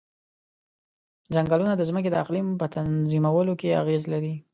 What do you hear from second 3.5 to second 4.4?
کې اغیز لري.